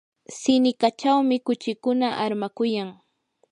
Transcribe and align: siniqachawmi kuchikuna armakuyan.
siniqachawmi 0.39 1.35
kuchikuna 1.45 2.07
armakuyan. 2.23 2.89